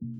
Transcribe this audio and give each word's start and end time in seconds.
thank 0.00 0.12
you 0.16 0.19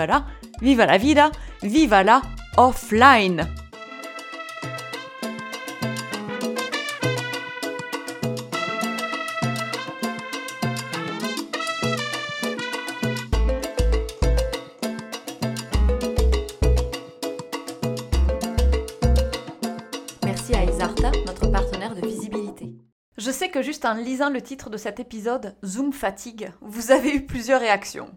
viva 0.61 0.85
la 0.85 0.97
vida, 0.97 1.31
viva 1.61 2.03
la 2.03 2.21
offline. 2.57 3.47
Merci 20.23 20.55
à 20.55 20.63
Isarta, 20.63 21.11
notre 21.25 21.51
partenaire 21.51 21.95
de 21.95 22.01
visibilité. 22.01 22.40
Je 23.21 23.29
sais 23.29 23.49
que 23.49 23.61
juste 23.61 23.85
en 23.85 23.93
lisant 23.93 24.31
le 24.31 24.41
titre 24.41 24.71
de 24.71 24.77
cet 24.77 24.99
épisode, 24.99 25.55
Zoom 25.63 25.93
fatigue, 25.93 26.51
vous 26.59 26.89
avez 26.89 27.13
eu 27.13 27.23
plusieurs 27.23 27.59
réactions. 27.59 28.09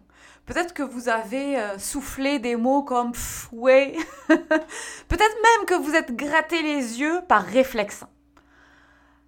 Peut-être 0.47 0.73
que 0.73 0.81
vous 0.81 1.09
avez 1.09 1.59
euh, 1.59 1.77
soufflé 1.77 2.39
des 2.39 2.55
mots 2.55 2.81
comme 2.81 3.11
ouais. 3.51 3.95
Peut-être 4.27 5.19
même 5.19 5.67
que 5.67 5.79
vous 5.79 5.93
êtes 5.93 6.15
gratté 6.15 6.63
les 6.63 6.99
yeux 6.99 7.21
par 7.27 7.43
réflexe. 7.43 8.03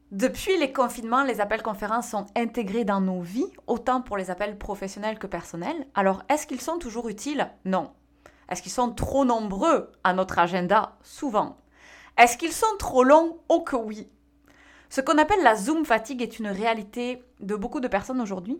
Depuis 0.10 0.58
les 0.58 0.74
confinements, 0.74 1.24
les 1.24 1.42
appels 1.42 1.62
conférences 1.62 2.10
sont 2.10 2.26
intégrés 2.36 2.84
dans 2.84 3.00
nos 3.00 3.22
vies, 3.22 3.54
autant 3.68 4.02
pour 4.02 4.18
les 4.18 4.32
appels 4.32 4.58
professionnels 4.58 5.20
que 5.20 5.28
personnels. 5.28 5.86
Alors, 5.94 6.24
est-ce 6.28 6.48
qu'ils 6.48 6.60
sont 6.60 6.80
toujours 6.80 7.08
utiles? 7.08 7.52
Non. 7.66 7.92
Est-ce 8.50 8.64
qu'ils 8.64 8.72
sont 8.72 8.94
trop 8.94 9.26
nombreux 9.26 9.92
à 10.04 10.14
notre 10.14 10.40
agenda? 10.40 10.98
Souvent. 11.04 11.56
Est-ce 12.18 12.36
qu'ils 12.36 12.52
sont 12.52 12.66
trop 12.80 13.04
longs? 13.04 13.38
Oh 13.48 13.62
que 13.62 13.76
oui. 13.76 14.10
Ce 14.90 15.02
qu'on 15.02 15.18
appelle 15.18 15.44
la 15.44 15.56
Zoom 15.56 15.86
fatigue 15.86 16.22
est 16.22 16.40
une 16.40 16.48
réalité 16.48 17.22
de 17.40 17.56
beaucoup 17.56 17.80
de 17.80 17.88
personnes 17.88 18.22
aujourd'hui 18.22 18.60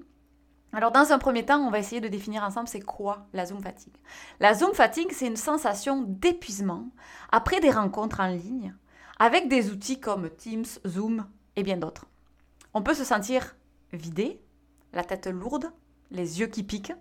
alors 0.74 0.92
dans 0.92 1.12
un 1.12 1.18
premier 1.18 1.46
temps, 1.46 1.66
on 1.66 1.72
va 1.72 1.80
essayer 1.80 2.02
de 2.02 2.08
définir 2.08 2.44
ensemble 2.44 2.68
c'est 2.68 2.82
quoi 2.82 3.26
la 3.34 3.46
Zoom 3.46 3.62
fatigue. 3.62 3.96
La 4.40 4.54
Zoom 4.54 4.74
fatigue, 4.74 5.12
c'est 5.12 5.28
une 5.28 5.38
sensation 5.38 6.04
d'épuisement 6.06 6.90
après 7.32 7.60
des 7.60 7.72
rencontres 7.72 8.20
en 8.20 8.28
ligne 8.28 8.76
avec 9.18 9.48
des 9.48 9.72
outils 9.72 10.00
comme 10.00 10.30
Teams, 10.30 10.66
Zoom 10.86 11.26
et 11.56 11.64
bien 11.64 11.78
d'autres. 11.78 12.06
On 12.74 12.84
peut 12.84 12.94
se 12.94 13.04
sentir 13.04 13.56
vidé, 13.94 14.40
la 14.94 15.04
tête 15.04 15.28
lourde, 15.28 15.72
les 16.12 16.40
yeux 16.40 16.48
qui 16.48 16.64
piquent. 16.64 16.94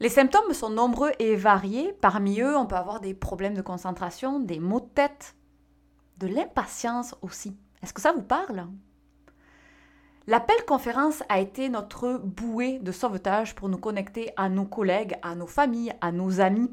Les 0.00 0.08
symptômes 0.08 0.52
sont 0.52 0.70
nombreux 0.70 1.12
et 1.20 1.36
variés. 1.36 1.92
Parmi 2.00 2.40
eux, 2.40 2.56
on 2.56 2.66
peut 2.66 2.74
avoir 2.74 3.00
des 3.00 3.14
problèmes 3.14 3.54
de 3.54 3.62
concentration, 3.62 4.40
des 4.40 4.58
maux 4.58 4.80
de 4.80 4.86
tête, 4.86 5.36
de 6.18 6.26
l'impatience 6.26 7.14
aussi. 7.22 7.56
Est-ce 7.82 7.92
que 7.92 8.00
ça 8.00 8.12
vous 8.12 8.22
parle? 8.22 8.66
L'appel 10.26 10.56
conférence 10.66 11.22
a 11.28 11.38
été 11.38 11.68
notre 11.68 12.18
bouée 12.18 12.78
de 12.78 12.92
sauvetage 12.92 13.54
pour 13.54 13.68
nous 13.68 13.76
connecter 13.76 14.30
à 14.36 14.48
nos 14.48 14.64
collègues, 14.64 15.18
à 15.22 15.34
nos 15.34 15.46
familles, 15.46 15.92
à 16.00 16.12
nos 16.12 16.40
amis 16.40 16.70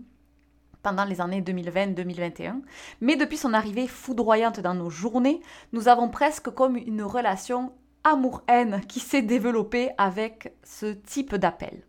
pendant 0.84 1.04
les 1.04 1.22
années 1.22 1.42
2020-2021. 1.42 2.62
Mais 3.02 3.16
depuis 3.16 3.38
son 3.38 3.54
arrivée 3.54 3.88
foudroyante 3.88 4.60
dans 4.62 4.74
nos 4.74 4.90
journées, 4.90 5.42
nous 5.74 5.88
avons 5.88 6.10
presque 6.10 6.50
comme 6.50 6.78
une 6.78 7.04
relation 7.04 7.74
amour-haine 8.04 8.82
qui 8.88 9.00
s'est 9.00 9.22
développée 9.22 9.92
avec 9.98 10.56
ce 10.64 10.88
type 10.88 11.36
d'appel. 11.36 11.84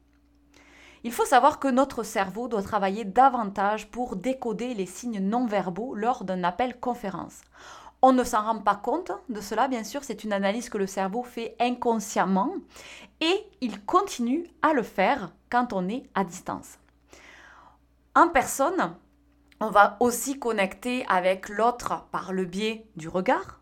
Il 1.04 1.12
faut 1.12 1.24
savoir 1.24 1.58
que 1.58 1.68
notre 1.68 2.04
cerveau 2.04 2.46
doit 2.46 2.62
travailler 2.62 3.04
davantage 3.04 3.90
pour 3.90 4.14
décoder 4.16 4.74
les 4.74 4.86
signes 4.86 5.20
non 5.20 5.46
verbaux 5.46 5.94
lors 5.94 6.24
d'un 6.24 6.44
appel 6.44 6.78
conférence. 6.78 7.40
On 8.02 8.12
ne 8.12 8.24
s'en 8.24 8.42
rend 8.42 8.58
pas 8.58 8.76
compte 8.76 9.12
de 9.28 9.40
cela, 9.40 9.68
bien 9.68 9.84
sûr, 9.84 10.04
c'est 10.04 10.24
une 10.24 10.32
analyse 10.32 10.68
que 10.68 10.78
le 10.78 10.86
cerveau 10.86 11.22
fait 11.22 11.56
inconsciemment 11.60 12.54
et 13.20 13.46
il 13.60 13.84
continue 13.84 14.46
à 14.62 14.72
le 14.72 14.82
faire 14.82 15.32
quand 15.50 15.72
on 15.72 15.88
est 15.88 16.04
à 16.14 16.24
distance. 16.24 16.78
En 18.14 18.28
personne, 18.28 18.94
on 19.60 19.70
va 19.70 19.96
aussi 20.00 20.38
connecter 20.38 21.06
avec 21.08 21.48
l'autre 21.48 22.06
par 22.10 22.32
le 22.32 22.44
biais 22.44 22.86
du 22.96 23.08
regard, 23.08 23.61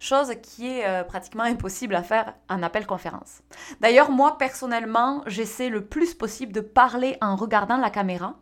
chose 0.00 0.32
qui 0.42 0.68
est 0.68 0.86
euh, 0.86 1.04
pratiquement 1.04 1.44
impossible 1.44 1.94
à 1.94 2.02
faire 2.02 2.34
en 2.48 2.62
appel 2.62 2.86
conférence. 2.86 3.42
D'ailleurs, 3.80 4.10
moi 4.10 4.38
personnellement, 4.38 5.22
j'essaie 5.26 5.68
le 5.68 5.84
plus 5.84 6.14
possible 6.14 6.52
de 6.52 6.60
parler 6.60 7.16
en 7.20 7.36
regardant 7.36 7.76
la 7.76 7.90
caméra 7.90 8.34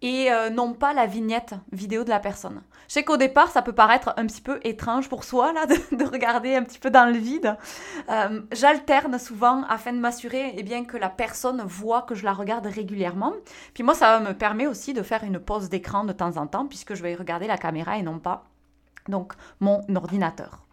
et 0.00 0.30
euh, 0.30 0.48
non 0.48 0.74
pas 0.74 0.92
la 0.92 1.06
vignette 1.06 1.54
vidéo 1.72 2.04
de 2.04 2.10
la 2.10 2.20
personne. 2.20 2.62
Je 2.86 2.94
sais 2.94 3.04
qu'au 3.04 3.16
départ, 3.16 3.50
ça 3.50 3.62
peut 3.62 3.72
paraître 3.72 4.14
un 4.16 4.26
petit 4.26 4.40
peu 4.40 4.60
étrange 4.62 5.08
pour 5.08 5.24
soi 5.24 5.52
là, 5.52 5.66
de, 5.92 6.04
regarder 6.04 6.54
un 6.54 6.62
petit 6.62 6.78
peu 6.78 6.90
dans 6.90 7.06
le 7.06 7.18
vide. 7.18 7.56
Euh, 8.08 8.42
j'alterne 8.52 9.18
souvent 9.18 9.64
afin 9.68 9.92
de 9.92 9.98
m'assurer 9.98 10.54
eh 10.56 10.62
bien, 10.62 10.84
que 10.84 10.96
la 10.96 11.08
personne 11.08 11.62
voit 11.66 12.02
que 12.02 12.14
je 12.14 12.24
la 12.24 12.32
regarde 12.32 12.66
régulièrement. 12.66 13.32
Puis 13.74 13.82
moi, 13.82 13.94
ça 13.94 14.20
me 14.20 14.34
permet 14.34 14.66
aussi 14.66 14.94
de 14.94 15.02
faire 15.02 15.24
une 15.24 15.40
pause 15.40 15.68
d'écran 15.68 16.04
de 16.04 16.12
temps 16.12 16.36
en 16.36 16.46
temps, 16.46 16.66
puisque 16.66 16.94
je 16.94 17.02
vais 17.02 17.14
regarder 17.14 17.46
la 17.46 17.58
caméra 17.58 17.98
et 17.98 18.02
non 18.02 18.20
pas 18.20 18.44
donc, 19.08 19.32
mon 19.60 19.82
ordinateur. 19.94 20.67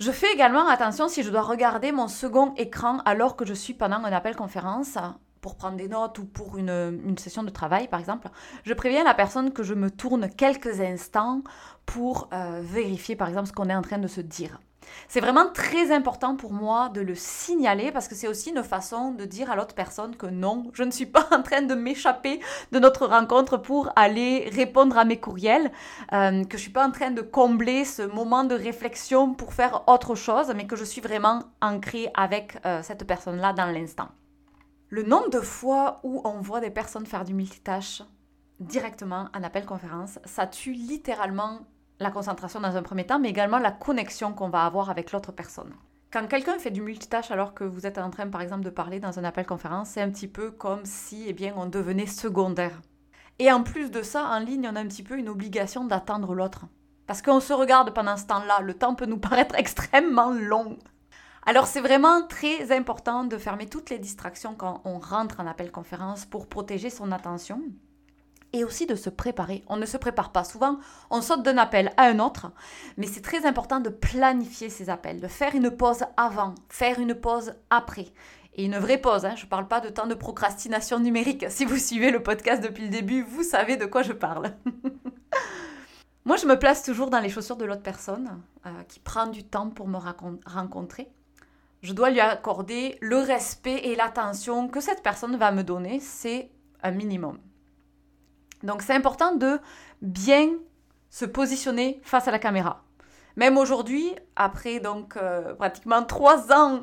Je 0.00 0.12
fais 0.12 0.32
également 0.32 0.66
attention 0.66 1.08
si 1.08 1.22
je 1.22 1.28
dois 1.28 1.42
regarder 1.42 1.92
mon 1.92 2.08
second 2.08 2.54
écran 2.56 3.00
alors 3.04 3.36
que 3.36 3.44
je 3.44 3.52
suis 3.52 3.74
pendant 3.74 3.96
un 3.96 4.12
appel 4.12 4.34
conférence 4.34 4.96
pour 5.42 5.56
prendre 5.56 5.76
des 5.76 5.88
notes 5.88 6.18
ou 6.18 6.24
pour 6.24 6.56
une, 6.56 7.18
session 7.18 7.42
de 7.42 7.50
travail, 7.50 7.86
par 7.86 8.00
exemple, 8.00 8.30
je 8.64 8.72
préviens 8.72 9.04
la 9.04 9.12
personne 9.12 9.52
que 9.52 9.62
je 9.62 9.74
me 9.74 9.90
tourne 9.90 10.30
quelques 10.30 10.80
instants 10.80 11.42
pour 11.84 12.30
euh, 12.32 12.62
vérifier, 12.62 13.14
par 13.14 13.28
exemple, 13.28 13.48
ce 13.48 13.52
qu'on 13.52 13.68
est 13.68 13.74
en 13.74 13.82
train 13.82 13.98
de 13.98 14.06
se 14.06 14.22
dire. 14.22 14.58
C'est 15.08 15.20
vraiment 15.20 15.48
très 15.52 15.92
important 15.92 16.36
pour 16.36 16.52
moi 16.52 16.88
de 16.88 17.00
le 17.00 17.14
signaler 17.14 17.92
parce 17.92 18.08
que 18.08 18.14
c'est 18.14 18.28
aussi 18.28 18.50
une 18.50 18.62
façon 18.62 19.12
de 19.12 19.24
dire 19.24 19.50
à 19.50 19.56
l'autre 19.56 19.74
personne 19.74 20.16
que 20.16 20.26
non, 20.26 20.70
je 20.72 20.82
ne 20.82 20.90
suis 20.90 21.06
pas 21.06 21.26
en 21.32 21.42
train 21.42 21.62
de 21.62 21.74
m'échapper 21.74 22.40
de 22.72 22.78
notre 22.78 23.06
rencontre 23.06 23.56
pour 23.56 23.90
aller 23.96 24.48
répondre 24.52 24.98
à 24.98 25.04
mes 25.04 25.18
courriels, 25.18 25.70
euh, 26.12 26.44
que 26.44 26.56
je 26.56 26.56
ne 26.56 26.62
suis 26.62 26.70
pas 26.70 26.86
en 26.86 26.90
train 26.90 27.10
de 27.10 27.22
combler 27.22 27.84
ce 27.84 28.02
moment 28.02 28.44
de 28.44 28.54
réflexion 28.54 29.34
pour 29.34 29.52
faire 29.52 29.82
autre 29.88 30.14
chose, 30.14 30.52
mais 30.54 30.66
que 30.66 30.76
je 30.76 30.84
suis 30.84 31.00
vraiment 31.00 31.40
ancrée 31.60 32.10
avec 32.14 32.58
euh, 32.66 32.82
cette 32.82 33.06
personne-là 33.06 33.52
dans 33.52 33.66
l'instant. 33.66 34.08
Le 34.88 35.04
nombre 35.04 35.30
de 35.30 35.40
fois 35.40 36.00
où 36.02 36.20
on 36.24 36.40
voit 36.40 36.60
des 36.60 36.70
personnes 36.70 37.06
faire 37.06 37.24
du 37.24 37.32
multitâche 37.32 38.02
directement 38.58 39.28
en 39.34 39.42
appel 39.42 39.64
conférence, 39.64 40.18
ça 40.24 40.46
tue 40.46 40.72
littéralement 40.72 41.60
la 42.00 42.10
concentration 42.10 42.60
dans 42.60 42.76
un 42.76 42.82
premier 42.82 43.06
temps, 43.06 43.18
mais 43.18 43.28
également 43.28 43.58
la 43.58 43.70
connexion 43.70 44.32
qu'on 44.32 44.48
va 44.48 44.64
avoir 44.64 44.90
avec 44.90 45.12
l'autre 45.12 45.32
personne. 45.32 45.72
Quand 46.10 46.26
quelqu'un 46.26 46.58
fait 46.58 46.70
du 46.70 46.82
multitâche 46.82 47.30
alors 47.30 47.54
que 47.54 47.62
vous 47.62 47.86
êtes 47.86 47.98
en 47.98 48.10
train, 48.10 48.26
par 48.26 48.40
exemple, 48.40 48.64
de 48.64 48.70
parler 48.70 48.98
dans 48.98 49.18
un 49.18 49.24
appel 49.24 49.46
conférence, 49.46 49.90
c'est 49.90 50.00
un 50.00 50.10
petit 50.10 50.26
peu 50.26 50.50
comme 50.50 50.84
si, 50.84 51.26
eh 51.28 51.32
bien, 51.32 51.52
on 51.56 51.66
devenait 51.66 52.06
secondaire. 52.06 52.80
Et 53.38 53.52
en 53.52 53.62
plus 53.62 53.90
de 53.90 54.02
ça, 54.02 54.28
en 54.28 54.40
ligne, 54.40 54.68
on 54.70 54.76
a 54.76 54.80
un 54.80 54.88
petit 54.88 55.04
peu 55.04 55.16
une 55.16 55.28
obligation 55.28 55.84
d'attendre 55.84 56.34
l'autre. 56.34 56.66
Parce 57.06 57.22
qu'on 57.22 57.40
se 57.40 57.52
regarde 57.52 57.94
pendant 57.94 58.16
ce 58.16 58.26
temps-là, 58.26 58.60
le 58.60 58.74
temps 58.74 58.94
peut 58.94 59.06
nous 59.06 59.18
paraître 59.20 59.54
extrêmement 59.54 60.30
long. 60.30 60.78
Alors 61.46 61.66
c'est 61.66 61.80
vraiment 61.80 62.26
très 62.26 62.74
important 62.76 63.24
de 63.24 63.38
fermer 63.38 63.66
toutes 63.66 63.90
les 63.90 63.98
distractions 63.98 64.54
quand 64.54 64.82
on 64.84 64.98
rentre 64.98 65.40
en 65.40 65.46
appel 65.46 65.70
conférence 65.70 66.26
pour 66.26 66.48
protéger 66.48 66.90
son 66.90 67.12
attention 67.12 67.62
et 68.52 68.64
aussi 68.64 68.86
de 68.86 68.94
se 68.94 69.10
préparer. 69.10 69.64
On 69.68 69.76
ne 69.76 69.86
se 69.86 69.96
prépare 69.96 70.32
pas 70.32 70.44
souvent, 70.44 70.78
on 71.10 71.22
saute 71.22 71.42
d'un 71.42 71.58
appel 71.58 71.92
à 71.96 72.04
un 72.04 72.18
autre, 72.18 72.52
mais 72.96 73.06
c'est 73.06 73.20
très 73.20 73.46
important 73.46 73.80
de 73.80 73.88
planifier 73.88 74.68
ces 74.68 74.90
appels, 74.90 75.20
de 75.20 75.28
faire 75.28 75.54
une 75.54 75.70
pause 75.70 76.04
avant, 76.16 76.54
faire 76.68 76.98
une 76.98 77.14
pause 77.14 77.54
après. 77.70 78.06
Et 78.54 78.64
une 78.64 78.78
vraie 78.78 78.98
pause, 78.98 79.24
hein. 79.24 79.34
je 79.36 79.44
ne 79.44 79.50
parle 79.50 79.68
pas 79.68 79.80
de 79.80 79.88
temps 79.88 80.06
de 80.06 80.14
procrastination 80.14 80.98
numérique. 80.98 81.46
Si 81.50 81.64
vous 81.64 81.78
suivez 81.78 82.10
le 82.10 82.22
podcast 82.22 82.62
depuis 82.62 82.84
le 82.84 82.90
début, 82.90 83.22
vous 83.22 83.44
savez 83.44 83.76
de 83.76 83.86
quoi 83.86 84.02
je 84.02 84.12
parle. 84.12 84.52
Moi, 86.24 86.36
je 86.36 86.46
me 86.46 86.58
place 86.58 86.82
toujours 86.82 87.10
dans 87.10 87.20
les 87.20 87.30
chaussures 87.30 87.56
de 87.56 87.64
l'autre 87.64 87.82
personne 87.82 88.42
euh, 88.66 88.70
qui 88.88 89.00
prend 89.00 89.26
du 89.26 89.44
temps 89.44 89.70
pour 89.70 89.88
me 89.88 89.98
rencontrer 90.46 91.08
je 91.82 91.92
dois 91.92 92.10
lui 92.10 92.20
accorder 92.20 92.98
le 93.00 93.18
respect 93.18 93.80
et 93.84 93.96
l'attention 93.96 94.68
que 94.68 94.80
cette 94.80 95.02
personne 95.02 95.36
va 95.36 95.50
me 95.50 95.64
donner, 95.64 96.00
c'est 96.00 96.50
un 96.82 96.90
minimum. 96.90 97.38
Donc 98.62 98.82
c'est 98.82 98.94
important 98.94 99.34
de 99.34 99.58
bien 100.02 100.50
se 101.10 101.24
positionner 101.24 102.00
face 102.04 102.28
à 102.28 102.30
la 102.30 102.38
caméra. 102.38 102.82
Même 103.36 103.56
aujourd'hui, 103.56 104.14
après 104.36 104.80
donc 104.80 105.16
euh, 105.16 105.54
pratiquement 105.54 106.02
trois 106.04 106.52
ans 106.52 106.80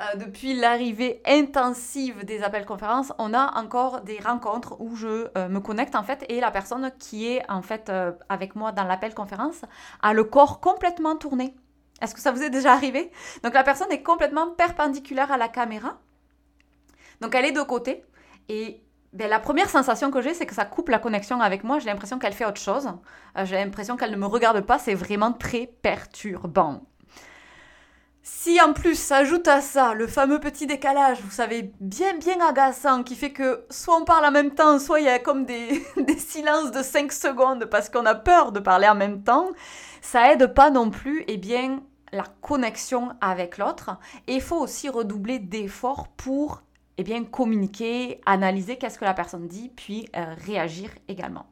euh, 0.00 0.16
depuis 0.16 0.54
l'arrivée 0.54 1.22
intensive 1.26 2.24
des 2.24 2.42
appels 2.42 2.64
conférences, 2.64 3.12
on 3.18 3.34
a 3.34 3.58
encore 3.58 4.00
des 4.00 4.18
rencontres 4.18 4.80
où 4.80 4.96
je 4.96 5.28
euh, 5.36 5.48
me 5.48 5.60
connecte 5.60 5.94
en 5.94 6.02
fait 6.02 6.24
et 6.28 6.40
la 6.40 6.50
personne 6.50 6.90
qui 6.98 7.26
est 7.26 7.42
en 7.50 7.62
fait 7.62 7.92
avec 8.28 8.56
moi 8.56 8.72
dans 8.72 8.84
l'appel 8.84 9.14
conférence 9.14 9.62
a 10.02 10.12
le 10.12 10.24
corps 10.24 10.60
complètement 10.60 11.16
tourné. 11.16 11.54
Est-ce 12.00 12.14
que 12.14 12.20
ça 12.20 12.32
vous 12.32 12.42
est 12.42 12.50
déjà 12.50 12.72
arrivé? 12.72 13.10
Donc 13.42 13.52
la 13.54 13.62
personne 13.62 13.92
est 13.92 14.02
complètement 14.02 14.50
perpendiculaire 14.52 15.30
à 15.30 15.36
la 15.36 15.48
caméra. 15.48 15.98
Donc 17.20 17.34
elle 17.34 17.44
est 17.44 17.52
de 17.52 17.62
côté 17.62 18.02
et 18.48 18.82
ben, 19.12 19.28
la 19.28 19.40
première 19.40 19.68
sensation 19.68 20.10
que 20.10 20.22
j'ai, 20.22 20.34
c'est 20.34 20.46
que 20.46 20.54
ça 20.54 20.64
coupe 20.64 20.88
la 20.88 20.98
connexion 20.98 21.40
avec 21.40 21.64
moi. 21.64 21.78
J'ai 21.78 21.86
l'impression 21.86 22.18
qu'elle 22.18 22.32
fait 22.32 22.44
autre 22.46 22.60
chose. 22.60 22.88
j'ai 23.44 23.56
l'impression 23.56 23.96
qu'elle 23.96 24.12
ne 24.12 24.16
me 24.16 24.26
regarde 24.26 24.60
pas. 24.60 24.78
C'est 24.78 24.94
vraiment 24.94 25.32
très 25.32 25.66
perturbant. 25.66 26.82
Si 28.22 28.60
en 28.60 28.74
plus 28.74 28.96
s'ajoute 28.96 29.48
à 29.48 29.60
ça 29.62 29.94
le 29.94 30.06
fameux 30.06 30.38
petit 30.38 30.66
décalage, 30.66 31.20
vous 31.22 31.30
savez, 31.30 31.72
bien 31.80 32.16
bien 32.18 32.38
agaçant, 32.46 33.02
qui 33.02 33.16
fait 33.16 33.32
que 33.32 33.64
soit 33.70 33.96
on 33.96 34.04
parle 34.04 34.26
en 34.26 34.30
même 34.30 34.54
temps, 34.54 34.78
soit 34.78 35.00
il 35.00 35.06
y 35.06 35.08
a 35.08 35.18
comme 35.18 35.46
des, 35.46 35.84
des 35.96 36.18
silences 36.18 36.70
de 36.70 36.82
5 36.82 37.10
secondes 37.12 37.64
parce 37.64 37.88
qu'on 37.88 38.04
a 38.06 38.14
peur 38.14 38.52
de 38.52 38.60
parler 38.60 38.88
en 38.88 38.94
même 38.94 39.22
temps, 39.22 39.48
ça 40.02 40.32
aide 40.32 40.54
pas 40.54 40.70
non 40.70 40.90
plus, 40.90 41.24
eh 41.28 41.38
bien, 41.38 41.82
la 42.12 42.24
connexion 42.42 43.10
avec 43.20 43.56
l'autre. 43.56 43.96
Et 44.26 44.34
il 44.34 44.42
faut 44.42 44.58
aussi 44.58 44.88
redoubler 44.88 45.38
d'efforts 45.38 46.08
pour 46.08 46.62
eh 47.00 47.04
bien, 47.04 47.24
communiquer, 47.24 48.20
analyser 48.26 48.76
qu'est-ce 48.76 48.98
que 48.98 49.04
la 49.04 49.14
personne 49.14 49.48
dit, 49.48 49.70
puis 49.74 50.08
euh, 50.16 50.34
réagir 50.44 50.90
également. 51.08 51.46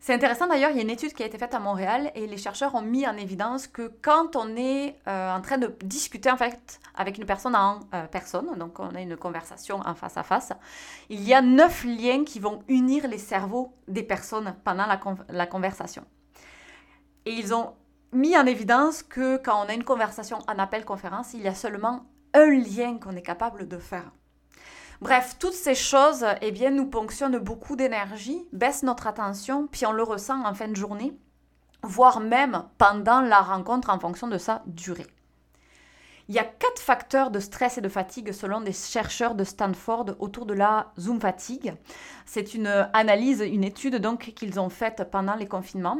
C'est 0.00 0.14
intéressant 0.14 0.46
d'ailleurs, 0.46 0.70
il 0.70 0.76
y 0.76 0.78
a 0.78 0.82
une 0.82 0.88
étude 0.88 1.12
qui 1.12 1.22
a 1.22 1.26
été 1.26 1.36
faite 1.36 1.52
à 1.52 1.58
Montréal 1.58 2.12
et 2.14 2.26
les 2.26 2.38
chercheurs 2.38 2.74
ont 2.74 2.80
mis 2.80 3.06
en 3.06 3.16
évidence 3.16 3.66
que 3.66 3.92
quand 4.00 4.36
on 4.36 4.56
est 4.56 4.96
euh, 5.08 5.36
en 5.36 5.42
train 5.42 5.58
de 5.58 5.74
discuter 5.84 6.30
en 6.30 6.38
fait 6.38 6.80
avec 6.94 7.18
une 7.18 7.26
personne 7.26 7.54
en 7.54 7.80
euh, 7.94 8.06
personne, 8.06 8.56
donc 8.56 8.78
on 8.78 8.94
a 8.94 9.00
une 9.00 9.18
conversation 9.18 9.80
en 9.84 9.94
face 9.94 10.16
à 10.16 10.22
face, 10.22 10.52
il 11.10 11.22
y 11.22 11.34
a 11.34 11.42
neuf 11.42 11.84
liens 11.84 12.24
qui 12.24 12.38
vont 12.38 12.62
unir 12.68 13.08
les 13.08 13.18
cerveaux 13.18 13.74
des 13.88 14.02
personnes 14.02 14.54
pendant 14.64 14.86
la, 14.86 15.46
conversation. 15.46 16.04
Et 17.26 17.32
ils 17.32 17.52
ont 17.52 17.74
mis 18.12 18.38
en 18.38 18.46
évidence 18.46 19.02
que 19.02 19.36
quand 19.36 19.66
on 19.66 19.68
a 19.68 19.74
une 19.74 19.84
conversation 19.84 20.38
en 20.48 20.58
appel 20.58 20.86
conférence, 20.86 21.34
il 21.34 21.42
y 21.42 21.48
a 21.48 21.54
seulement 21.54 22.06
un 22.32 22.50
lien 22.50 22.98
qu'on 22.98 23.16
est 23.16 23.22
capable 23.22 23.68
de 23.68 23.76
faire. 23.78 24.10
Bref, 25.00 25.36
toutes 25.38 25.54
ces 25.54 25.76
choses, 25.76 26.26
eh 26.40 26.50
bien, 26.50 26.70
nous 26.70 26.86
ponctionnent 26.86 27.38
beaucoup 27.38 27.76
d'énergie, 27.76 28.48
baissent 28.52 28.82
notre 28.82 29.06
attention, 29.06 29.68
puis 29.68 29.86
on 29.86 29.92
le 29.92 30.02
ressent 30.02 30.44
en 30.44 30.54
fin 30.54 30.66
de 30.66 30.74
journée, 30.74 31.16
voire 31.82 32.20
même 32.20 32.64
pendant 32.78 33.20
la 33.20 33.40
rencontre 33.40 33.90
en 33.90 34.00
fonction 34.00 34.26
de 34.26 34.38
sa 34.38 34.62
durée. 34.66 35.06
Il 36.28 36.34
y 36.34 36.38
a 36.38 36.44
quatre 36.44 36.82
facteurs 36.82 37.30
de 37.30 37.40
stress 37.40 37.78
et 37.78 37.80
de 37.80 37.88
fatigue 37.88 38.32
selon 38.32 38.60
des 38.60 38.72
chercheurs 38.72 39.34
de 39.34 39.44
Stanford 39.44 40.16
autour 40.18 40.44
de 40.44 40.52
la 40.52 40.92
Zoom 40.98 41.20
fatigue. 41.20 41.74
C'est 42.26 42.52
une 42.52 42.66
analyse, 42.92 43.40
une 43.40 43.64
étude 43.64 43.96
donc 43.96 44.34
qu'ils 44.34 44.60
ont 44.60 44.68
faite 44.68 45.08
pendant 45.10 45.36
les 45.36 45.46
confinements. 45.46 45.98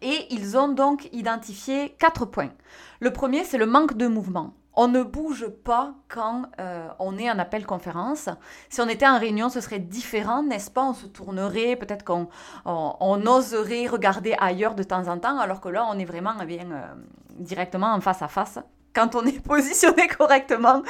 Et 0.00 0.26
ils 0.30 0.56
ont 0.56 0.68
donc 0.68 1.08
identifié 1.12 1.96
quatre 1.98 2.24
points. 2.24 2.52
Le 3.00 3.12
premier, 3.12 3.42
c'est 3.42 3.58
le 3.58 3.66
manque 3.66 3.96
de 3.96 4.06
mouvement. 4.06 4.54
On 4.74 4.88
ne 4.88 5.02
bouge 5.02 5.48
pas 5.48 5.94
quand 6.08 6.44
euh, 6.58 6.88
on 6.98 7.18
est 7.18 7.30
en 7.30 7.38
appel 7.38 7.66
conférence. 7.66 8.28
Si 8.70 8.80
on 8.80 8.88
était 8.88 9.06
en 9.06 9.18
réunion, 9.18 9.50
ce 9.50 9.60
serait 9.60 9.78
différent, 9.78 10.42
n'est-ce 10.42 10.70
pas? 10.70 10.82
On 10.82 10.94
se 10.94 11.06
tournerait, 11.06 11.76
peut-être 11.76 12.04
qu'on 12.04 12.28
on, 12.64 13.26
oserait 13.26 13.86
regarder 13.86 14.34
ailleurs 14.38 14.74
de 14.74 14.82
temps 14.82 15.08
en 15.08 15.18
temps, 15.18 15.38
alors 15.38 15.60
que 15.60 15.68
là, 15.68 15.86
on 15.90 15.98
est 15.98 16.06
vraiment 16.06 16.32
eh 16.40 16.46
bien, 16.46 16.70
euh, 16.70 16.86
directement 17.30 17.92
en 17.92 18.00
face 18.00 18.22
à 18.22 18.28
face, 18.28 18.58
quand 18.94 19.14
on 19.14 19.26
est 19.26 19.40
positionné 19.46 20.08
correctement 20.08 20.82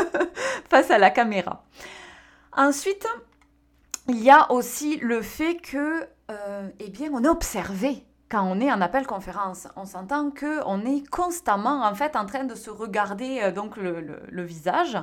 face 0.68 0.90
à 0.90 0.98
la 0.98 1.10
caméra. 1.10 1.64
Ensuite, 2.56 3.06
il 4.08 4.20
y 4.22 4.30
a 4.30 4.50
aussi 4.50 4.96
le 4.96 5.22
fait 5.22 5.56
que, 5.56 6.04
euh, 6.32 6.68
eh 6.80 6.90
bien, 6.90 7.10
on 7.12 7.22
est 7.22 7.28
observé 7.28 8.04
quand 8.30 8.44
on 8.44 8.60
est 8.60 8.70
en 8.70 8.80
appel 8.80 9.06
conférence, 9.06 9.66
on 9.74 9.84
s'entend 9.84 10.30
que 10.30 10.62
on 10.64 10.86
est 10.86 11.06
constamment 11.08 11.82
en 11.84 11.94
fait 11.94 12.14
en 12.14 12.26
train 12.26 12.44
de 12.44 12.54
se 12.54 12.70
regarder 12.70 13.40
euh, 13.42 13.50
donc 13.50 13.76
le, 13.76 14.42
visage. 14.44 14.96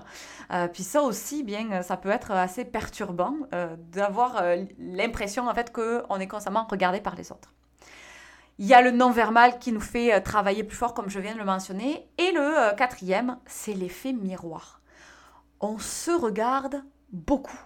Euh, 0.52 0.68
puis 0.68 0.84
ça 0.84 1.02
aussi, 1.04 1.44
bien, 1.44 1.82
ça 1.84 1.98
peut 1.98 2.10
être 2.10 2.32
assez 2.32 2.64
perturbant 2.64 3.36
euh, 3.54 3.76
d'avoir 3.92 4.42
l'impression 4.80 5.48
en 5.48 5.54
fait 5.54 5.72
que 5.72 6.04
on 6.10 6.20
est 6.20 6.28
constamment 6.28 6.66
regardé 6.70 7.02
par 7.02 7.16
les 7.16 7.32
autres. 7.32 7.54
Il 8.60 8.66
y 8.66 8.74
a 8.74 8.82
le 8.82 8.92
non-verbal 8.92 9.60
qui 9.60 9.72
nous 9.72 9.82
fait 9.82 10.20
travailler 10.22 10.64
plus 10.64 10.78
fort, 10.78 10.96
comme 10.96 11.10
je 11.10 11.20
viens 11.20 11.34
de 11.34 11.38
le 11.38 11.46
mentionner. 11.46 12.10
Et 12.18 12.32
le 12.32 12.76
quatrième, 12.76 13.38
c'est 13.46 13.74
l'effet 13.74 14.14
miroir. 14.14 14.82
On 15.60 15.78
se 15.78 16.10
regarde 16.10 16.84
beaucoup 17.12 17.60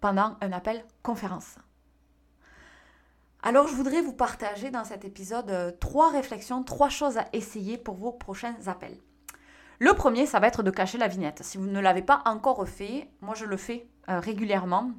pendant 0.00 0.36
un 0.42 0.52
appel 0.52 0.84
conférence. 1.02 1.56
Alors 3.46 3.68
je 3.68 3.74
voudrais 3.74 4.00
vous 4.00 4.14
partager 4.14 4.70
dans 4.70 4.84
cet 4.84 5.04
épisode 5.04 5.50
euh, 5.50 5.70
trois 5.78 6.10
réflexions, 6.10 6.64
trois 6.64 6.88
choses 6.88 7.18
à 7.18 7.28
essayer 7.34 7.76
pour 7.76 7.94
vos 7.94 8.10
prochains 8.10 8.56
appels. 8.64 8.96
Le 9.80 9.92
premier, 9.92 10.24
ça 10.24 10.40
va 10.40 10.46
être 10.46 10.62
de 10.62 10.70
cacher 10.70 10.96
la 10.96 11.08
vignette. 11.08 11.42
Si 11.44 11.58
vous 11.58 11.66
ne 11.66 11.78
l'avez 11.78 12.00
pas 12.00 12.22
encore 12.24 12.66
fait, 12.66 13.10
moi 13.20 13.34
je 13.34 13.44
le 13.44 13.58
fais 13.58 13.86
euh, 14.08 14.18
régulièrement. 14.18 14.92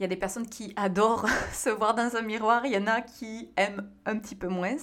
Il 0.00 0.02
y 0.02 0.04
a 0.04 0.08
des 0.08 0.16
personnes 0.16 0.48
qui 0.48 0.72
adorent 0.74 1.28
se 1.52 1.70
voir 1.70 1.94
dans 1.94 2.16
un 2.16 2.22
miroir, 2.22 2.66
il 2.66 2.72
y 2.72 2.76
en 2.76 2.88
a 2.88 3.00
qui 3.02 3.52
aiment 3.56 3.88
un 4.04 4.18
petit 4.18 4.34
peu 4.34 4.48
moins. 4.48 4.74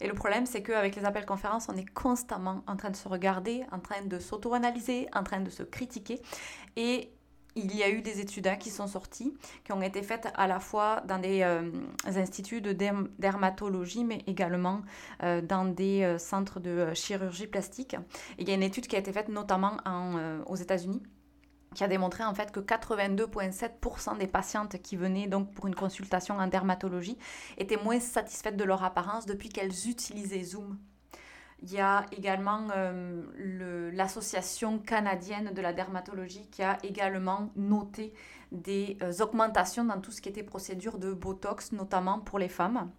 Et 0.00 0.08
le 0.08 0.14
problème, 0.14 0.46
c'est 0.46 0.64
qu'avec 0.64 0.96
les 0.96 1.04
appels 1.04 1.26
conférences, 1.26 1.68
on 1.72 1.76
est 1.76 1.88
constamment 1.88 2.64
en 2.66 2.74
train 2.74 2.90
de 2.90 2.96
se 2.96 3.06
regarder, 3.06 3.64
en 3.70 3.78
train 3.78 4.02
de 4.04 4.18
s'auto-analyser, 4.18 5.06
en 5.14 5.22
train 5.22 5.38
de 5.38 5.50
se 5.50 5.62
critiquer. 5.62 6.20
Et 6.74 7.15
il 7.56 7.74
y 7.74 7.82
a 7.82 7.90
eu 7.90 8.02
des 8.02 8.20
études 8.20 8.46
hein, 8.46 8.56
qui 8.56 8.70
sont 8.70 8.86
sorties, 8.86 9.34
qui 9.64 9.72
ont 9.72 9.82
été 9.82 10.02
faites 10.02 10.28
à 10.34 10.46
la 10.46 10.60
fois 10.60 11.02
dans 11.08 11.18
des 11.18 11.42
euh, 11.42 11.70
instituts 12.04 12.60
de 12.60 12.72
dermatologie, 13.18 14.04
mais 14.04 14.22
également 14.26 14.82
euh, 15.22 15.40
dans 15.40 15.64
des 15.64 16.02
euh, 16.02 16.18
centres 16.18 16.60
de 16.60 16.92
chirurgie 16.94 17.46
plastique. 17.46 17.96
il 18.38 18.48
y 18.48 18.52
a 18.52 18.54
une 18.54 18.62
étude 18.62 18.86
qui 18.86 18.94
a 18.94 18.98
été 18.98 19.12
faite 19.12 19.28
notamment 19.28 19.78
aux 20.46 20.56
États-Unis 20.56 21.02
qui 21.74 21.84
a 21.84 21.88
démontré 21.88 22.24
en 22.24 22.34
fait 22.34 22.52
que 22.52 22.60
82,7% 22.60 24.18
des 24.18 24.26
patientes 24.26 24.80
qui 24.82 24.96
venaient 24.96 25.26
donc 25.26 25.52
pour 25.52 25.66
une 25.66 25.74
consultation 25.74 26.38
en 26.38 26.46
dermatologie 26.46 27.18
étaient 27.58 27.76
moins 27.76 28.00
satisfaites 28.00 28.56
de 28.56 28.64
leur 28.64 28.84
apparence 28.84 29.26
depuis 29.26 29.48
qu'elles 29.48 29.88
utilisaient 29.88 30.42
Zoom 30.42 30.78
il 31.62 31.72
y 31.72 31.80
a 31.80 32.04
également 32.12 32.68
euh, 32.76 33.90
l'association 33.92 34.78
canadienne 34.78 35.52
de 35.54 35.62
la 35.62 35.72
dermatologie 35.72 36.46
qui 36.50 36.62
a 36.62 36.78
également 36.82 37.50
noté 37.56 38.12
des 38.52 38.98
euh, 39.02 39.12
augmentations 39.20 39.84
dans 39.84 40.00
tout 40.00 40.10
ce 40.10 40.20
qui 40.20 40.28
était 40.28 40.42
procédure 40.42 40.98
de 40.98 41.12
Botox, 41.12 41.72
notamment 41.72 42.20
pour 42.20 42.38
les 42.38 42.48
femmes. 42.48 42.90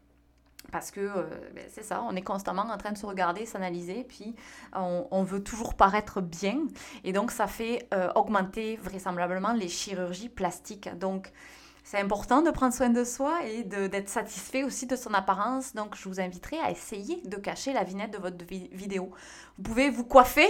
Parce 0.71 0.91
que 0.91 0.99
euh, 0.99 1.23
ben, 1.53 1.65
c'est 1.69 1.83
ça, 1.83 2.03
on 2.03 2.15
est 2.15 2.23
constamment 2.23 2.63
en 2.63 2.77
train 2.77 2.91
de 2.91 2.97
se 2.97 3.05
regarder, 3.05 3.45
s'analyser, 3.45 4.03
puis 4.03 4.35
on, 4.73 5.07
on, 5.11 5.23
veut 5.23 5.43
toujours 5.43 5.75
paraître 5.75 6.19
bien. 6.19 6.63
Et 7.03 7.13
donc 7.13 7.31
ça 7.31 7.47
fait 7.47 7.87
augmenter 8.15 8.75
vraisemblablement 8.77 9.53
les 9.53 9.69
chirurgies 9.69 10.29
plastiques. 10.29 10.89
Donc 10.97 11.31
c'est 11.89 12.01
important 12.01 12.41
de 12.41 12.51
prendre 12.51 12.73
soin 12.73 12.89
de 12.89 13.05
soi 13.05 13.45
et 13.45 13.63
d'être 13.63 14.09
satisfait 14.09 14.65
aussi 14.65 14.87
de 14.87 14.97
son 14.97 15.13
apparence. 15.13 15.73
Donc, 15.73 15.95
je 15.95 16.09
vous 16.09 16.19
inviterai 16.19 16.59
à 16.59 16.69
essayer 16.69 17.21
de 17.23 17.37
cacher 17.37 17.71
la 17.71 17.85
vignette 17.85 18.11
de 18.11 18.17
votre 18.17 18.43
vidéo. 18.45 19.09
Vous 19.57 19.63
pouvez 19.63 19.89
vous 19.89 20.03
coiffer, 20.03 20.49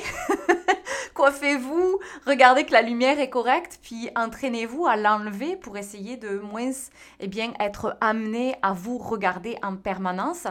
coiffez-vous, 1.13 1.99
regardez 2.25 2.65
que 2.65 2.71
la 2.71 2.81
lumière 2.81 3.19
est 3.19 3.29
correcte, 3.29 3.77
puis 3.83 4.09
entraînez-vous 4.15 4.87
à 4.87 4.95
l'enlever 4.95 5.55
pour 5.57 5.77
essayer 5.77 6.17
de 6.17 6.39
moins 6.39 6.71
eh 7.19 7.27
bien, 7.27 7.53
être 7.59 7.95
amené 8.01 8.55
à 8.63 8.73
vous 8.73 8.97
regarder 8.97 9.59
en 9.61 9.75
permanence. 9.75 10.47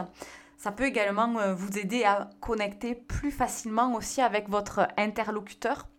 Ça 0.55 0.71
peut 0.71 0.85
également 0.85 1.37
euh, 1.37 1.53
vous 1.53 1.77
aider 1.77 2.05
à 2.05 2.29
connecter 2.39 2.95
plus 2.95 3.31
facilement 3.31 3.93
aussi 3.93 4.21
avec 4.21 4.47
votre 4.47 4.87
interlocuteur 4.95 5.89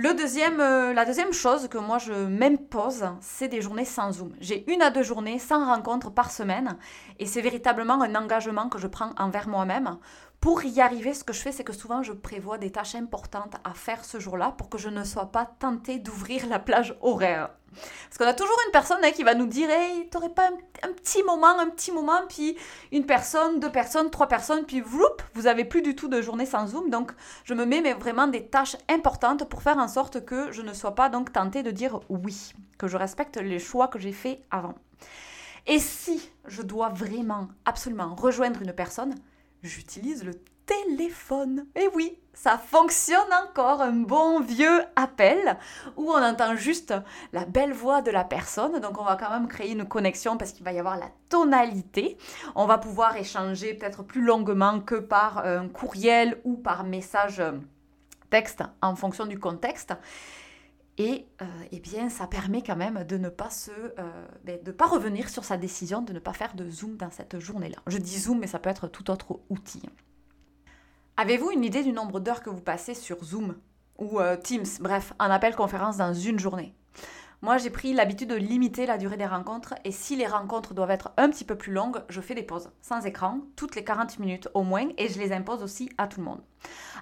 euh, 0.00 0.92
la 0.92 1.04
deuxième 1.04 1.32
chose 1.32 1.66
que 1.66 1.78
moi 1.78 1.98
je 1.98 2.12
m'impose, 2.12 3.04
c'est 3.20 3.48
des 3.48 3.60
journées 3.60 3.84
sans 3.84 4.12
Zoom. 4.12 4.32
J'ai 4.40 4.70
une 4.72 4.80
à 4.80 4.90
deux 4.90 5.02
journées 5.02 5.40
sans 5.40 5.66
rencontre 5.66 6.10
par 6.10 6.30
semaine 6.30 6.76
et 7.18 7.26
c'est 7.26 7.40
véritablement 7.40 8.00
un 8.00 8.14
engagement 8.14 8.68
que 8.68 8.78
je 8.78 8.86
prends 8.86 9.10
envers 9.18 9.48
moi-même 9.48 9.98
pour 10.40 10.64
y 10.64 10.80
arriver, 10.80 11.14
ce 11.14 11.24
que 11.24 11.32
je 11.32 11.40
fais, 11.40 11.50
c'est 11.50 11.64
que 11.64 11.72
souvent 11.72 12.04
je 12.04 12.12
prévois 12.12 12.58
des 12.58 12.70
tâches 12.70 12.94
importantes 12.94 13.56
à 13.64 13.74
faire 13.74 14.04
ce 14.04 14.20
jour-là 14.20 14.54
pour 14.56 14.68
que 14.68 14.78
je 14.78 14.88
ne 14.88 15.02
sois 15.02 15.32
pas 15.32 15.46
tentée 15.46 15.98
d'ouvrir 15.98 16.46
la 16.46 16.60
plage 16.60 16.96
horaire. 17.00 17.50
Parce 17.72 18.18
qu'on 18.18 18.26
a 18.26 18.34
toujours 18.34 18.56
une 18.66 18.72
personne 18.72 18.98
hein, 19.02 19.10
qui 19.10 19.22
va 19.22 19.34
nous 19.34 19.46
dire 19.46 19.70
Hey, 19.70 20.08
t'aurais 20.08 20.30
pas 20.30 20.48
un, 20.82 20.92
petit 20.92 21.22
moment, 21.22 21.58
un 21.58 21.68
petit 21.68 21.92
moment, 21.92 22.20
puis 22.28 22.56
une 22.92 23.06
personne, 23.06 23.60
deux 23.60 23.70
personnes, 23.70 24.10
trois 24.10 24.28
personnes, 24.28 24.64
puis 24.64 24.80
vloup, 24.80 25.04
vous 25.34 25.46
avez 25.46 25.64
plus 25.64 25.82
du 25.82 25.94
tout 25.94 26.08
de 26.08 26.20
journée 26.20 26.46
sans 26.46 26.68
Zoom. 26.68 26.90
Donc 26.90 27.12
je 27.44 27.54
me 27.54 27.64
mets 27.64 27.80
mais 27.80 27.94
vraiment 27.94 28.26
des 28.26 28.46
tâches 28.46 28.76
importantes 28.88 29.48
pour 29.48 29.62
faire 29.62 29.78
en 29.78 29.88
sorte 29.88 30.24
que 30.24 30.50
je 30.52 30.62
ne 30.62 30.72
sois 30.72 30.94
pas 30.94 31.08
donc 31.08 31.32
tentée 31.32 31.62
de 31.62 31.70
dire 31.70 32.00
oui, 32.08 32.52
que 32.78 32.88
je 32.88 32.96
respecte 32.96 33.36
les 33.36 33.58
choix 33.58 33.88
que 33.88 33.98
j'ai 33.98 34.12
faits 34.12 34.40
avant. 34.50 34.74
Et 35.66 35.78
si 35.78 36.30
je 36.46 36.62
dois 36.62 36.88
vraiment, 36.88 37.48
absolument 37.66 38.14
rejoindre 38.14 38.62
une 38.62 38.72
personne, 38.72 39.14
j'utilise 39.62 40.24
le 40.24 40.32
téléphone. 40.68 41.66
Et 41.74 41.88
oui, 41.94 42.18
ça 42.34 42.58
fonctionne 42.58 43.32
encore, 43.48 43.82
un 43.82 43.92
bon 43.92 44.40
vieux 44.40 44.82
appel 44.94 45.58
où 45.96 46.10
on 46.10 46.22
entend 46.22 46.54
juste 46.54 46.94
la 47.32 47.44
belle 47.44 47.72
voix 47.72 48.02
de 48.02 48.10
la 48.10 48.24
personne. 48.24 48.78
Donc 48.80 49.00
on 49.00 49.04
va 49.04 49.16
quand 49.16 49.30
même 49.30 49.48
créer 49.48 49.72
une 49.72 49.86
connexion 49.86 50.36
parce 50.36 50.52
qu'il 50.52 50.64
va 50.64 50.72
y 50.72 50.78
avoir 50.78 50.96
la 50.96 51.10
tonalité. 51.28 52.16
On 52.54 52.66
va 52.66 52.78
pouvoir 52.78 53.16
échanger 53.16 53.74
peut-être 53.74 54.04
plus 54.04 54.22
longuement 54.22 54.80
que 54.80 54.94
par 54.94 55.38
un 55.38 55.68
courriel 55.68 56.40
ou 56.44 56.56
par 56.56 56.84
message 56.84 57.42
texte 58.30 58.62
en 58.82 58.94
fonction 58.94 59.26
du 59.26 59.38
contexte. 59.38 59.94
Et 60.98 61.26
euh, 61.42 61.44
eh 61.70 61.78
bien, 61.78 62.08
ça 62.08 62.26
permet 62.26 62.62
quand 62.62 62.76
même 62.76 63.04
de 63.04 63.16
ne 63.16 63.28
pas 63.28 63.50
se, 63.50 63.70
euh, 63.70 64.26
ben, 64.44 64.60
de 64.62 64.72
pas 64.72 64.86
revenir 64.86 65.28
sur 65.28 65.44
sa 65.44 65.56
décision 65.56 66.02
de 66.02 66.12
ne 66.12 66.18
pas 66.18 66.32
faire 66.32 66.54
de 66.54 66.68
Zoom 66.68 66.96
dans 66.96 67.10
cette 67.12 67.38
journée-là. 67.38 67.78
Je 67.86 67.98
dis 67.98 68.18
Zoom, 68.18 68.40
mais 68.40 68.48
ça 68.48 68.58
peut 68.58 68.68
être 68.68 68.88
tout 68.88 69.08
autre 69.10 69.38
outil. 69.48 69.82
Avez-vous 71.20 71.50
une 71.50 71.64
idée 71.64 71.82
du 71.82 71.90
nombre 71.90 72.20
d'heures 72.20 72.44
que 72.44 72.48
vous 72.48 72.60
passez 72.60 72.94
sur 72.94 73.24
Zoom 73.24 73.56
ou 73.98 74.20
euh, 74.20 74.36
Teams, 74.36 74.64
bref, 74.78 75.12
un 75.18 75.32
appel 75.32 75.56
conférence 75.56 75.96
dans 75.96 76.14
une 76.14 76.38
journée 76.38 76.72
moi, 77.40 77.56
j'ai 77.56 77.70
pris 77.70 77.92
l'habitude 77.92 78.30
de 78.30 78.34
limiter 78.34 78.84
la 78.84 78.98
durée 78.98 79.16
des 79.16 79.24
rencontres 79.24 79.76
et 79.84 79.92
si 79.92 80.16
les 80.16 80.26
rencontres 80.26 80.74
doivent 80.74 80.90
être 80.90 81.12
un 81.16 81.30
petit 81.30 81.44
peu 81.44 81.54
plus 81.54 81.72
longues, 81.72 82.02
je 82.08 82.20
fais 82.20 82.34
des 82.34 82.42
pauses 82.42 82.72
sans 82.82 83.06
écran, 83.06 83.38
toutes 83.54 83.76
les 83.76 83.84
40 83.84 84.18
minutes 84.18 84.48
au 84.54 84.64
moins, 84.64 84.88
et 84.98 85.06
je 85.06 85.20
les 85.20 85.30
impose 85.30 85.62
aussi 85.62 85.88
à 85.98 86.08
tout 86.08 86.18
le 86.18 86.26
monde. 86.26 86.40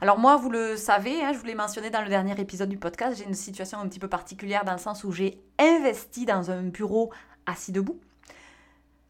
Alors 0.03 0.19
moi, 0.19 0.37
vous 0.37 0.51
le 0.51 0.77
savez, 0.77 1.25
hein, 1.25 1.33
je 1.33 1.39
vous 1.39 1.47
l'ai 1.47 1.55
mentionné 1.55 1.89
dans 1.89 2.03
le 2.03 2.11
dernier 2.11 2.39
épisode 2.39 2.69
du 2.69 2.77
podcast, 2.77 3.17
j'ai 3.17 3.25
une 3.25 3.33
situation 3.33 3.79
un 3.79 3.89
petit 3.89 3.99
peu 3.99 4.09
particulière 4.09 4.67
dans 4.67 4.73
le 4.73 4.79
sens 4.79 5.05
où 5.05 5.11
j'ai 5.11 5.41
investi 5.59 6.27
dans 6.27 6.51
un 6.51 6.65
bureau 6.65 7.11
assis 7.47 7.73
debout. 7.73 7.99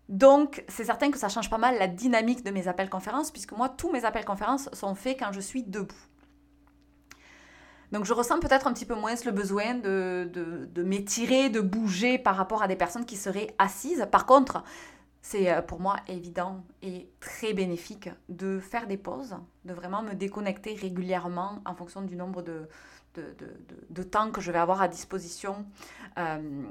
Donc, 0.09 0.65
c'est 0.69 0.85
certain 0.85 1.11
que 1.11 1.19
ça 1.19 1.29
change 1.29 1.51
pas 1.51 1.59
mal 1.59 1.79
la 1.79 1.89
dynamique 1.89 2.45
de 2.45 2.51
mes 2.51 2.69
appels 2.69 2.91
conférences, 2.91 3.31
puisque 3.31 3.53
moi, 3.53 3.69
tous 3.69 3.91
mes 3.91 4.05
appels 4.05 4.25
conférences 4.25 4.69
sont 4.73 4.95
faits 4.95 5.19
quand 5.19 5.33
je 5.33 5.41
suis 5.41 5.63
debout. 5.63 5.97
Donc 7.93 8.05
je 8.05 8.13
ressens 8.13 8.41
peut-être 8.41 8.67
un 8.67 8.73
petit 8.73 8.85
peu 8.85 8.95
moins 8.95 9.15
le 9.25 9.31
besoin 9.31 9.75
de, 9.75 10.29
de, 10.33 10.83
m'étirer, 10.83 11.51
de 11.51 11.61
bouger 11.61 12.19
par 12.19 12.37
rapport 12.37 12.63
à 12.63 12.69
des 12.69 12.77
personnes 12.77 13.05
qui 13.05 13.17
seraient 13.17 13.55
assises. 13.59 14.07
Par 14.11 14.27
contre, 14.27 14.65
c'est 15.23 15.51
euh, 15.53 15.63
pour 15.63 15.81
moi 15.81 15.97
évident 16.09 16.65
et 16.83 17.09
très 17.21 17.53
bénéfique 17.53 18.11
de 18.29 18.59
faire 18.59 18.87
des 18.87 18.97
pauses, 18.97 19.37
de 19.65 19.73
vraiment 19.73 20.03
me 20.03 20.15
déconnecter 20.15 20.75
régulièrement 20.75 21.61
en 21.65 21.75
fonction 21.75 22.03
du 22.03 22.17
nombre 22.17 22.43
de, 22.43 22.69
de, 23.15 24.03
temps 24.03 24.31
que 24.31 24.41
je 24.41 24.53
vais 24.53 24.59
avoir 24.59 24.83
à 24.83 24.89
disposition. 24.89 25.65
Euh, 26.19 26.63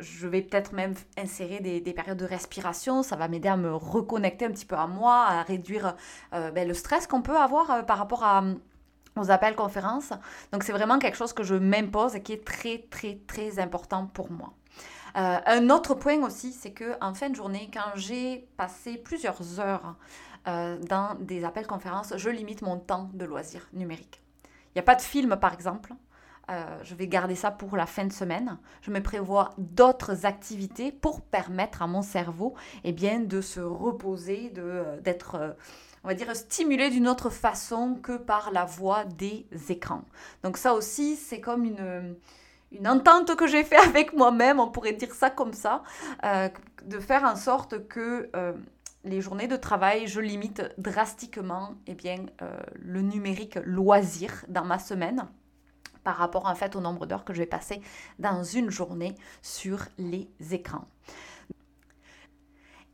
je 0.00 0.26
vais 0.26 0.42
peut-être 0.42 0.72
même 0.72 0.94
insérer 1.16 1.60
des, 1.60 1.92
périodes 1.92 2.18
de 2.18 2.24
respiration. 2.24 3.02
Ça 3.02 3.16
va 3.16 3.28
m'aider 3.28 3.48
à 3.48 3.56
me 3.56 3.74
reconnecter 3.74 4.44
un 4.44 4.50
petit 4.50 4.66
peu 4.66 4.76
à 4.76 4.86
moi, 4.86 5.24
à 5.26 5.42
réduire 5.42 5.96
euh, 6.34 6.50
ben, 6.50 6.66
le 6.66 6.74
stress 6.74 7.06
qu'on 7.06 7.22
peut 7.22 7.36
avoir 7.36 7.84
par 7.86 7.98
rapport 7.98 8.24
aux 9.16 9.30
appels 9.30 9.54
conférences. 9.54 10.12
Donc 10.52 10.62
c'est 10.62 10.72
vraiment 10.72 10.98
quelque 10.98 11.16
chose 11.16 11.32
que 11.32 11.42
je 11.42 11.54
m'impose 11.54 12.14
et 12.14 12.22
qui 12.22 12.32
est 12.32 12.44
très 12.44 12.86
très 12.90 13.18
très 13.26 13.58
important 13.58 14.06
pour 14.06 14.30
moi. 14.30 14.54
Euh, 15.16 15.38
un 15.44 15.70
autre 15.70 15.94
point 15.94 16.22
aussi, 16.22 16.52
c'est 16.52 16.72
que 16.72 16.96
en 17.00 17.14
fin 17.14 17.30
de 17.30 17.34
journée, 17.34 17.70
quand 17.72 17.90
j'ai 17.96 18.48
passé 18.56 18.96
plusieurs 18.96 19.60
heures 19.60 19.96
euh, 20.48 20.78
dans 20.78 21.16
des 21.20 21.44
appels 21.44 21.66
conférences, 21.66 22.14
je 22.16 22.30
limite 22.30 22.62
mon 22.62 22.78
temps 22.78 23.10
de 23.12 23.24
loisirs 23.24 23.68
numériques. 23.72 24.20
Il 24.44 24.72
n'y 24.76 24.80
a 24.80 24.84
pas 24.84 24.94
de 24.94 25.02
film 25.02 25.36
par 25.36 25.52
exemple. 25.52 25.92
Euh, 26.50 26.64
je 26.82 26.94
vais 26.94 27.06
garder 27.06 27.34
ça 27.34 27.50
pour 27.50 27.76
la 27.76 27.86
fin 27.86 28.04
de 28.04 28.12
semaine. 28.12 28.58
Je 28.82 28.90
me 28.90 29.02
prévois 29.02 29.50
d'autres 29.58 30.26
activités 30.26 30.92
pour 30.92 31.22
permettre 31.22 31.82
à 31.82 31.86
mon 31.86 32.02
cerveau 32.02 32.54
eh 32.84 32.92
bien, 32.92 33.20
de 33.20 33.40
se 33.40 33.60
reposer, 33.60 34.52
d'être 35.02 35.56
on 36.02 36.08
va 36.08 36.14
dire, 36.14 36.34
stimulé 36.34 36.90
d'une 36.90 37.08
autre 37.08 37.30
façon 37.30 37.94
que 37.94 38.16
par 38.16 38.50
la 38.52 38.64
voix 38.64 39.04
des 39.04 39.46
écrans. 39.68 40.02
Donc 40.42 40.56
ça 40.56 40.74
aussi, 40.74 41.16
c'est 41.16 41.40
comme 41.40 41.64
une, 41.64 42.16
une 42.72 42.88
entente 42.88 43.36
que 43.36 43.46
j'ai 43.46 43.64
fait 43.64 43.76
avec 43.88 44.12
moi-même, 44.12 44.60
on 44.60 44.68
pourrait 44.68 44.92
dire 44.92 45.14
ça 45.14 45.30
comme 45.30 45.52
ça, 45.52 45.82
euh, 46.24 46.48
de 46.84 46.98
faire 46.98 47.24
en 47.24 47.36
sorte 47.36 47.86
que 47.88 48.30
euh, 48.34 48.52
les 49.04 49.20
journées 49.20 49.48
de 49.48 49.56
travail, 49.56 50.06
je 50.06 50.20
limite 50.20 50.62
drastiquement 50.78 51.74
eh 51.86 51.94
bien, 51.94 52.26
euh, 52.42 52.58
le 52.74 53.02
numérique 53.02 53.58
loisir 53.64 54.44
dans 54.48 54.64
ma 54.64 54.78
semaine 54.78 55.26
par 56.04 56.16
rapport 56.16 56.46
en 56.46 56.54
fait 56.54 56.76
au 56.76 56.80
nombre 56.80 57.06
d'heures 57.06 57.24
que 57.24 57.32
je 57.32 57.40
vais 57.40 57.46
passer 57.46 57.80
dans 58.18 58.42
une 58.42 58.70
journée 58.70 59.14
sur 59.42 59.84
les 59.98 60.28
écrans. 60.52 60.86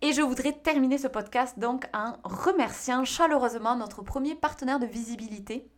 Et 0.03 0.13
je 0.13 0.23
voudrais 0.23 0.53
terminer 0.53 0.99
ce 0.99 1.09
podcast 1.09 1.59
donc 1.59 1.87
en 1.95 2.17
remerciant 2.23 3.05
chaleureusement 3.05 3.77
notre 3.77 4.03
premier 4.03 4.35
partenaire 4.35 4.79
de 4.79 4.87
visibilité, 4.87 5.69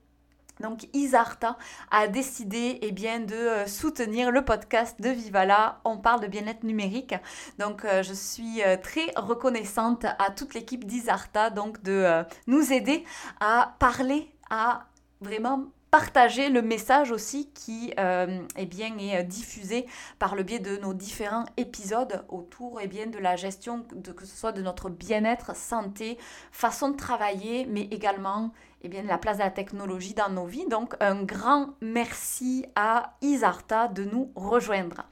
donc 0.61 0.89
Isarta 0.93 1.57
a 1.91 2.09
décidé 2.09 2.79
eh 2.83 2.93
bien, 2.93 3.21
de 3.21 3.35
euh, 3.35 3.67
soutenir 3.67 4.31
le 4.31 4.45
podcast 4.45 5.01
de 5.01 5.11
Vivala. 5.11 5.81
On 5.85 5.99
parle 5.99 6.21
de 6.21 6.27
bien-être 6.27 6.65
numérique. 6.65 7.15
Donc 7.59 7.85
euh, 7.85 8.03
je 8.03 8.13
suis 8.13 8.63
euh, 8.63 8.77
très 8.77 9.13
reconnaissante 9.17 10.05
à 10.05 10.31
toute 10.31 10.55
l'équipe 10.55 10.85
d'Isarta 10.85 11.51
donc 11.51 11.83
de 11.83 12.25
nous 12.47 12.73
aider 12.73 13.05
à 13.41 13.75
parler 13.79 14.31
à 14.51 14.87
vraiment 15.21 15.67
partager 15.91 16.49
le 16.49 16.63
message 16.63 17.11
aussi 17.11 17.51
qui 17.55 17.93
euh, 17.99 18.41
eh 18.57 18.67
bien, 18.67 18.97
est 18.99 19.25
diffusé 19.25 19.87
par 20.19 20.35
le 20.35 20.43
biais 20.43 20.59
de 20.59 20.77
nos 20.77 20.95
différents 20.95 21.47
épisodes 21.57 22.25
autour 22.29 22.81
eh 22.83 22.87
bien, 22.87 23.07
de 23.07 23.19
la 23.19 23.37
gestion, 23.37 23.85
de, 23.95 24.13
que 24.13 24.27
ce 24.27 24.37
soit 24.37 24.53
de 24.53 24.63
notre 24.63 24.91
bien-être, 24.91 25.57
santé, 25.57 26.19
façon 26.53 26.91
de 26.91 26.97
travailler, 26.97 27.67
mais 27.67 27.83
également 27.91 28.53
eh 28.83 28.89
bien, 28.89 29.03
la 29.03 29.19
place 29.19 29.39
de 29.39 29.43
la 29.43 29.51
technologie 29.51 30.15
dans 30.15 30.29
nos 30.29 30.47
vies. 30.47 30.67
Donc 30.69 30.95
un 31.01 31.23
grand 31.23 31.71
merci 31.81 32.67
à 32.75 33.15
Isarta 33.23 33.89
de 33.89 34.05
nous 34.05 34.31
rejoindre. 34.35 35.05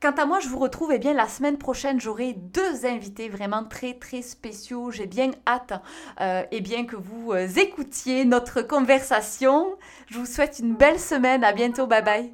Quant 0.00 0.12
à 0.12 0.26
moi, 0.26 0.38
je 0.38 0.48
vous 0.48 0.60
retrouve 0.60 0.92
eh 0.92 0.98
bien, 0.98 1.12
la 1.12 1.26
semaine 1.26 1.58
prochaine. 1.58 2.00
J'aurai 2.00 2.32
deux 2.32 2.86
invités 2.86 3.28
vraiment 3.28 3.64
très 3.64 3.94
très 3.94 4.22
spéciaux. 4.22 4.92
J'ai 4.92 5.06
bien 5.06 5.32
hâte 5.44 5.72
euh, 6.20 6.44
eh 6.52 6.60
bien, 6.60 6.86
que 6.86 6.94
vous 6.94 7.32
euh, 7.32 7.48
écoutiez 7.48 8.24
notre 8.24 8.62
conversation. 8.62 9.74
Je 10.06 10.18
vous 10.18 10.26
souhaite 10.26 10.60
une 10.60 10.76
belle 10.76 11.00
semaine. 11.00 11.42
À 11.42 11.52
bientôt. 11.52 11.88
Bye 11.88 12.04
bye. 12.04 12.32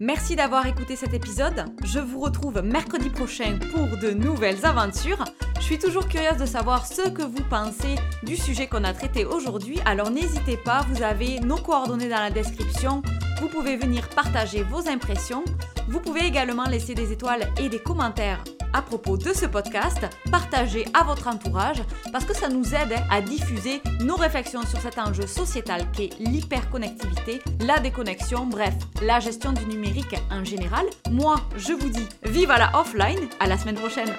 Merci 0.00 0.34
d'avoir 0.34 0.66
écouté 0.66 0.96
cet 0.96 1.14
épisode. 1.14 1.64
Je 1.84 2.00
vous 2.00 2.18
retrouve 2.18 2.60
mercredi 2.60 3.08
prochain 3.08 3.58
pour 3.72 3.96
de 3.98 4.10
nouvelles 4.10 4.66
aventures. 4.66 5.24
Je 5.58 5.62
suis 5.62 5.78
toujours 5.78 6.08
curieuse 6.08 6.38
de 6.38 6.44
savoir 6.44 6.86
ce 6.86 7.08
que 7.08 7.22
vous 7.22 7.42
pensez 7.48 7.94
du 8.24 8.36
sujet 8.36 8.66
qu'on 8.66 8.84
a 8.84 8.92
traité 8.92 9.24
aujourd'hui. 9.24 9.78
Alors 9.86 10.10
n'hésitez 10.10 10.58
pas, 10.58 10.84
vous 10.90 11.02
avez 11.02 11.38
nos 11.40 11.56
coordonnées 11.56 12.08
dans 12.08 12.18
la 12.18 12.30
description 12.30 13.00
vous 13.40 13.48
pouvez 13.48 13.76
venir 13.76 14.08
partager 14.08 14.62
vos 14.62 14.88
impressions. 14.88 15.44
Vous 15.88 16.00
pouvez 16.00 16.24
également 16.24 16.64
laisser 16.64 16.94
des 16.94 17.12
étoiles 17.12 17.46
et 17.60 17.68
des 17.68 17.78
commentaires 17.78 18.42
à 18.72 18.82
propos 18.82 19.16
de 19.16 19.32
ce 19.32 19.46
podcast, 19.46 20.06
partager 20.30 20.84
à 20.92 21.04
votre 21.04 21.28
entourage 21.28 21.82
parce 22.12 22.24
que 22.24 22.34
ça 22.34 22.48
nous 22.48 22.74
aide 22.74 22.94
à 23.10 23.20
diffuser 23.20 23.80
nos 24.00 24.16
réflexions 24.16 24.66
sur 24.66 24.80
cet 24.80 24.98
enjeu 24.98 25.26
sociétal 25.26 25.90
qu'est 25.92 26.10
l'hyperconnectivité, 26.18 27.40
la 27.60 27.78
déconnexion, 27.78 28.46
bref, 28.46 28.74
la 29.02 29.20
gestion 29.20 29.52
du 29.52 29.64
numérique 29.66 30.16
en 30.30 30.44
général. 30.44 30.86
Moi, 31.10 31.36
je 31.56 31.72
vous 31.72 31.88
dis 31.88 32.08
vive 32.24 32.50
à 32.50 32.58
la 32.58 32.78
offline, 32.78 33.28
à 33.40 33.46
la 33.46 33.56
semaine 33.56 33.76
prochaine. 33.76 34.12